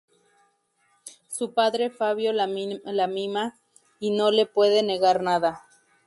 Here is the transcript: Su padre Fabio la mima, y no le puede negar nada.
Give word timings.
Su 1.29 1.53
padre 1.53 1.91
Fabio 1.91 2.33
la 2.33 2.47
mima, 3.07 3.59
y 3.99 4.09
no 4.09 4.31
le 4.31 4.47
puede 4.47 4.81
negar 4.81 5.21
nada. 5.21 5.61